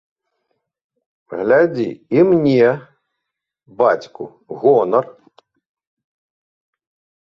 [1.37, 1.85] Глядзі,
[2.17, 2.67] і мне,
[3.85, 4.23] бацьку,
[4.61, 5.05] гонар!